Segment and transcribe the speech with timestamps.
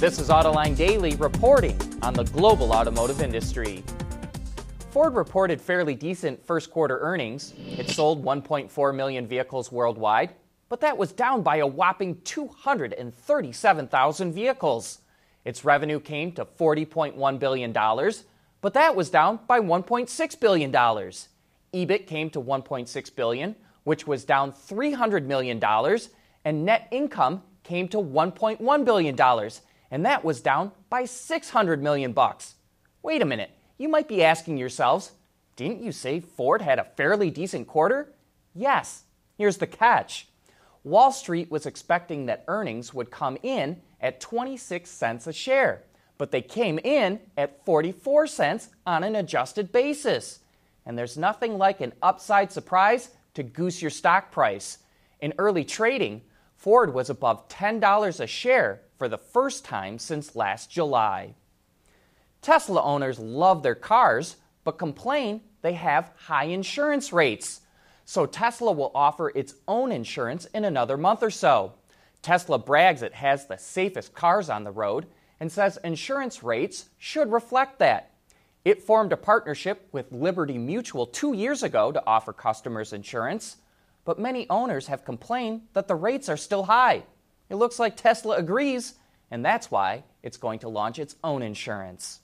[0.00, 3.82] This is Autoline Daily reporting on the global automotive industry.
[4.90, 7.52] Ford reported fairly decent first quarter earnings.
[7.76, 10.34] It sold 1.4 million vehicles worldwide,
[10.68, 14.98] but that was down by a whopping 237,000 vehicles.
[15.44, 20.70] Its revenue came to $40.1 billion, but that was down by $1.6 billion.
[20.70, 25.60] EBIT came to 1.6 billion, which was down $300 million,
[26.44, 29.16] and net income came to $1.1 billion,
[29.90, 32.54] and that was down by 600 million bucks.
[33.02, 35.12] Wait a minute, you might be asking yourselves,
[35.56, 38.12] didn't you say Ford had a fairly decent quarter?
[38.54, 39.04] Yes.
[39.36, 40.28] Here's the catch.
[40.84, 45.84] Wall Street was expecting that earnings would come in at 26 cents a share,
[46.16, 50.40] but they came in at 44 cents on an adjusted basis.
[50.86, 54.78] And there's nothing like an upside surprise to goose your stock price.
[55.20, 56.22] In early trading,
[56.56, 61.34] Ford was above $10 a share for the first time since last July.
[62.42, 67.60] Tesla owners love their cars, but complain they have high insurance rates.
[68.04, 71.74] So Tesla will offer its own insurance in another month or so.
[72.22, 75.06] Tesla brags it has the safest cars on the road
[75.40, 78.10] and says insurance rates should reflect that.
[78.64, 83.56] It formed a partnership with Liberty Mutual two years ago to offer customers insurance,
[84.04, 87.04] but many owners have complained that the rates are still high.
[87.50, 88.94] It looks like Tesla agrees,
[89.30, 92.20] and that's why it's going to launch its own insurance.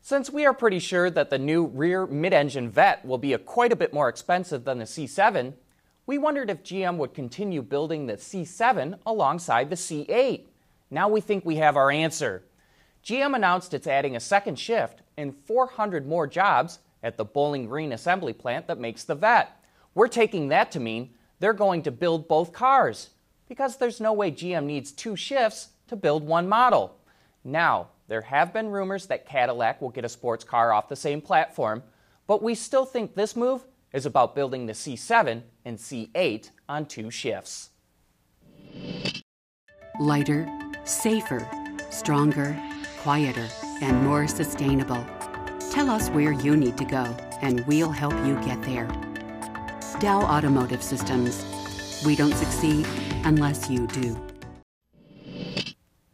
[0.00, 3.38] Since we are pretty sure that the new rear mid engine Vette will be a
[3.38, 5.54] quite a bit more expensive than the C7,
[6.06, 10.46] we wondered if GM would continue building the C7 alongside the C8.
[10.90, 12.42] Now we think we have our answer.
[13.04, 17.92] GM announced it's adding a second shift and 400 more jobs at the Bowling Green
[17.92, 19.56] assembly plant that makes the Vette.
[19.94, 23.10] We're taking that to mean they're going to build both cars
[23.52, 26.96] because there's no way GM needs two shifts to build one model.
[27.44, 31.20] Now, there have been rumors that Cadillac will get a sports car off the same
[31.20, 31.82] platform,
[32.26, 37.10] but we still think this move is about building the C7 and C8 on two
[37.10, 37.68] shifts.
[40.00, 40.48] Lighter,
[40.84, 41.46] safer,
[41.90, 42.58] stronger
[43.00, 43.46] quieter,
[43.82, 45.04] and more sustainable.
[45.70, 47.04] Tell us where you need to go,
[47.42, 48.88] and we'll help you get there.
[50.00, 51.44] Dow Automotive Systems.
[52.04, 52.86] We don't succeed
[53.24, 54.20] unless you do.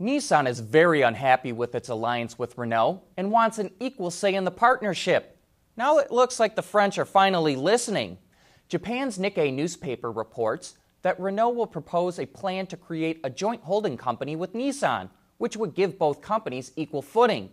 [0.00, 4.44] Nissan is very unhappy with its alliance with Renault and wants an equal say in
[4.44, 5.38] the partnership.
[5.76, 8.18] Now it looks like the French are finally listening.
[8.68, 13.96] Japan's Nikkei newspaper reports that Renault will propose a plan to create a joint holding
[13.96, 17.48] company with Nissan which would give both companies equal footing.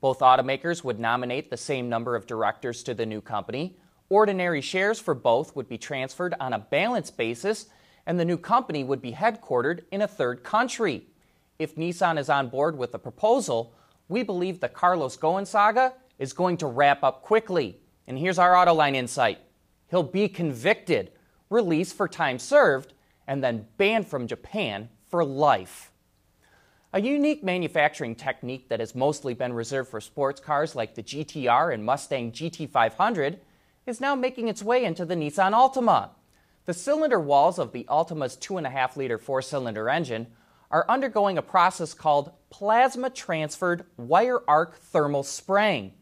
[0.00, 3.78] Both automakers would nominate the same number of directors to the new company.
[4.08, 7.66] Ordinary shares for both would be transferred on a balance basis,
[8.06, 11.06] and the new company would be headquartered in a third country.
[11.58, 13.74] If Nissan is on board with the proposal,
[14.08, 17.80] we believe the Carlos Ghosn saga is going to wrap up quickly.
[18.06, 19.38] And here's our Autoline insight
[19.90, 21.12] he'll be convicted,
[21.50, 22.92] released for time served,
[23.26, 25.90] and then banned from Japan for life.
[26.92, 31.74] A unique manufacturing technique that has mostly been reserved for sports cars like the GTR
[31.74, 33.38] and Mustang GT500
[33.86, 36.10] is now making its way into the Nissan Altima.
[36.66, 40.26] The cylinder walls of the Altima's 2.5 liter four cylinder engine
[40.68, 45.92] are undergoing a process called plasma transferred wire arc thermal spraying.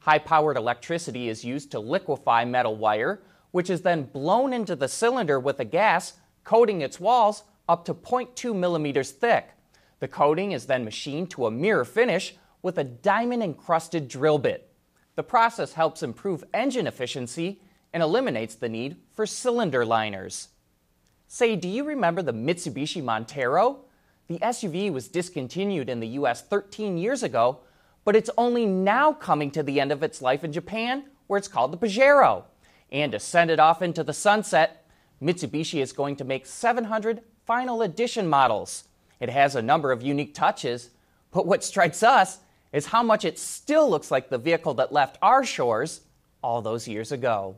[0.00, 4.86] High powered electricity is used to liquefy metal wire, which is then blown into the
[4.86, 6.12] cylinder with a gas
[6.44, 9.48] coating its walls up to 0.2 millimeters thick.
[10.00, 14.68] The coating is then machined to a mirror finish with a diamond encrusted drill bit.
[15.14, 20.48] The process helps improve engine efficiency and eliminates the need for cylinder liners.
[21.28, 23.84] Say, do you remember the Mitsubishi Montero?
[24.28, 27.60] The SUV was discontinued in the US 13 years ago,
[28.04, 31.48] but it's only now coming to the end of its life in Japan, where it's
[31.48, 32.44] called the Pajero.
[32.90, 34.86] And to send it off into the sunset,
[35.22, 38.84] Mitsubishi is going to make 700 final edition models.
[39.20, 40.90] It has a number of unique touches,
[41.30, 42.38] but what strikes us
[42.72, 46.02] is how much it still looks like the vehicle that left our shores
[46.42, 47.56] all those years ago.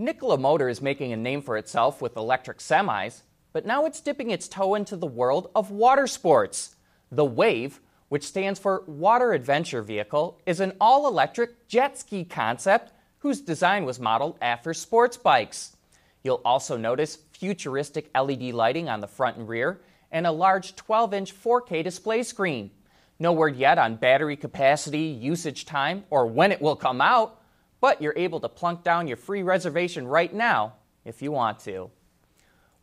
[0.00, 3.22] Nikola Motor is making a name for itself with electric semis,
[3.52, 6.76] but now it's dipping its toe into the world of water sports.
[7.10, 12.92] The Wave, which stands for Water Adventure Vehicle, is an all electric jet ski concept
[13.18, 15.76] whose design was modeled after sports bikes.
[16.22, 19.80] You'll also notice futuristic LED lighting on the front and rear
[20.12, 22.70] and a large 12 inch 4K display screen.
[23.18, 27.42] No word yet on battery capacity, usage time, or when it will come out,
[27.80, 31.90] but you're able to plunk down your free reservation right now if you want to.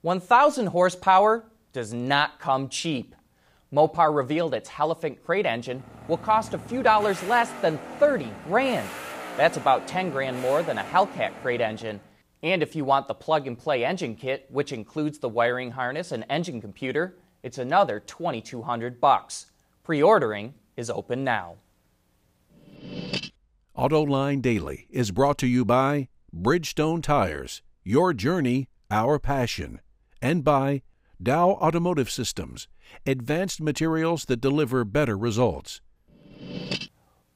[0.01, 3.15] 1,000 horsepower does not come cheap.
[3.73, 8.87] Mopar revealed its Hellephant crate engine will cost a few dollars less than 30 grand.
[9.37, 11.99] That's about 10 grand more than a Hellcat crate engine.
[12.41, 16.11] And if you want the plug and play engine kit, which includes the wiring harness
[16.11, 19.47] and engine computer, it's another 2200 bucks.
[19.83, 21.55] Pre-ordering is open now.
[23.77, 29.81] AutoLine Daily is brought to you by Bridgestone Tires, your journey, our passion,
[30.21, 30.81] and by
[31.21, 32.69] Dow Automotive Systems,
[33.05, 35.81] advanced materials that deliver better results.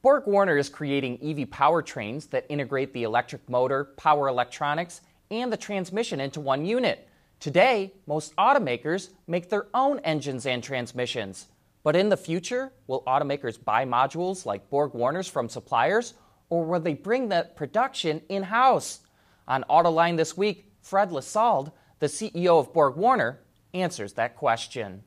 [0.01, 6.21] BorgWarner is creating EV powertrains that integrate the electric motor, power electronics, and the transmission
[6.21, 7.09] into one unit.
[7.41, 11.49] Today, most automakers make their own engines and transmissions.
[11.83, 16.13] But in the future, will automakers buy modules like BorgWarner's from suppliers,
[16.49, 19.01] or will they bring that production in house?
[19.47, 23.37] On Autoline this week, Fred Lissalde, the CEO of BorgWarner,
[23.73, 25.03] answers that question.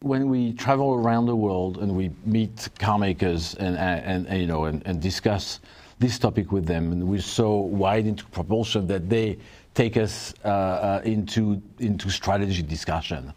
[0.00, 4.46] When we travel around the world and we meet car makers and, and, and you
[4.46, 5.60] know and, and, discuss
[5.98, 9.36] this topic with them, and we're so wide into proportion that they
[9.74, 13.34] take us uh, uh, into into strategy discussion.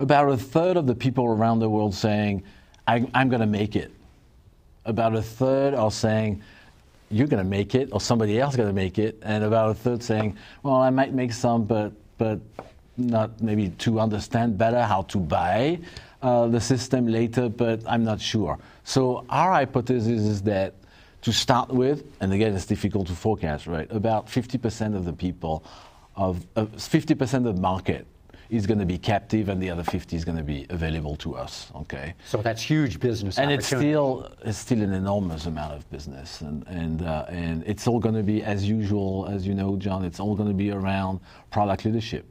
[0.00, 2.42] About a third of the people around the world saying,
[2.88, 3.92] I, "I'm going to make it."
[4.84, 6.42] About a third are saying,
[7.10, 9.70] "You're going to make it," or somebody else is going to make it, and about
[9.70, 12.40] a third saying, "Well, I might make some, but but
[12.96, 15.78] not maybe to understand better how to buy
[16.22, 18.58] uh, the system later, but I'm not sure.
[18.84, 20.74] So our hypothesis is that
[21.22, 23.90] to start with, and again, it's difficult to forecast, right?
[23.90, 25.64] About 50% of the people,
[26.16, 28.06] of uh, 50% of the market
[28.52, 31.34] is going to be captive, and the other 50 is going to be available to
[31.34, 31.72] us.
[31.74, 32.14] Okay.
[32.26, 33.38] So that's huge business.
[33.38, 37.88] And it's still it's still an enormous amount of business, and and uh, and it's
[37.88, 40.04] all going to be as usual, as you know, John.
[40.04, 41.20] It's all going to be around
[41.50, 42.26] product leadership.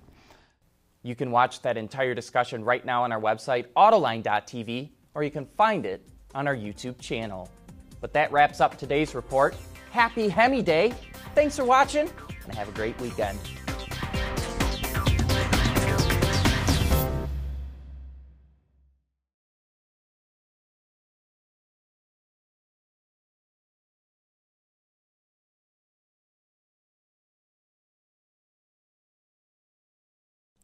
[1.01, 5.47] You can watch that entire discussion right now on our website, autoline.tv, or you can
[5.57, 7.49] find it on our YouTube channel.
[7.99, 9.55] But that wraps up today's report.
[9.89, 10.93] Happy Hemi Day.
[11.33, 12.07] Thanks for watching,
[12.45, 13.39] and have a great weekend.